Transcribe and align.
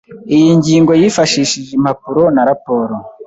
Iyi 0.35 0.49
ngingo 0.59 0.91
yifashishije 1.01 1.71
impapuro 1.77 2.23
na 2.35 2.41
Raporo 2.49 2.95